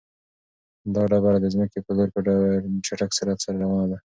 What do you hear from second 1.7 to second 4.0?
په لور په ډېر چټک سرعت سره روانه ده.